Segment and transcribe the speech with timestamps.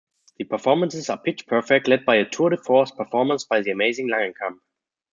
[0.37, 4.57] The performances are pitch perfect, led by a tour-de-force performance by the amazing Langenkamp.